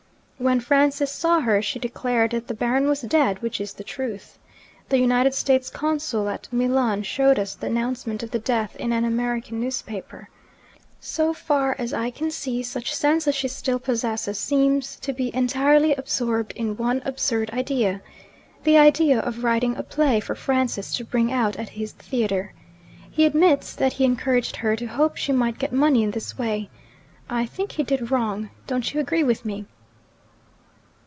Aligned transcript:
When 0.49 0.59
Francis 0.59 1.11
saw 1.11 1.41
her, 1.41 1.61
she 1.61 1.77
declared 1.77 2.31
that 2.31 2.47
the 2.47 2.55
Baron 2.55 2.87
was 2.89 3.01
dead, 3.01 3.43
which 3.43 3.61
is 3.61 3.73
the 3.73 3.83
truth. 3.83 4.39
The 4.89 4.97
United 4.97 5.35
States 5.35 5.69
Consul 5.69 6.27
at 6.29 6.51
Milan 6.51 7.03
showed 7.03 7.37
us 7.37 7.53
the 7.53 7.67
announcement 7.67 8.23
of 8.23 8.31
the 8.31 8.39
death 8.39 8.75
in 8.77 8.91
an 8.91 9.05
American 9.05 9.59
newspaper. 9.61 10.29
So 10.99 11.31
far 11.31 11.75
as 11.77 11.93
I 11.93 12.09
can 12.09 12.31
see, 12.31 12.63
such 12.63 12.95
sense 12.95 13.27
as 13.27 13.35
she 13.35 13.47
still 13.47 13.77
possesses 13.77 14.39
seems 14.39 14.95
to 15.01 15.13
be 15.13 15.29
entirely 15.35 15.93
absorbed 15.93 16.53
in 16.53 16.75
one 16.75 17.03
absurd 17.05 17.51
idea 17.51 18.01
the 18.63 18.79
idea 18.79 19.19
of 19.19 19.43
writing 19.43 19.77
a 19.77 19.83
play 19.83 20.19
for 20.19 20.33
Francis 20.33 20.91
to 20.97 21.03
bring 21.05 21.31
out 21.31 21.55
at 21.57 21.69
his 21.69 21.91
theatre. 21.91 22.51
He 23.11 23.25
admits 23.27 23.75
that 23.75 23.93
he 23.93 24.05
encouraged 24.05 24.55
her 24.55 24.75
to 24.75 24.87
hope 24.87 25.17
she 25.17 25.33
might 25.33 25.59
get 25.59 25.71
money 25.71 26.01
in 26.01 26.09
this 26.09 26.35
way. 26.35 26.71
I 27.29 27.45
think 27.45 27.73
he 27.73 27.83
did 27.83 28.09
wrong. 28.09 28.49
Don't 28.65 28.91
you 28.91 28.99
agree 28.99 29.23
with 29.23 29.45
me?' 29.45 29.67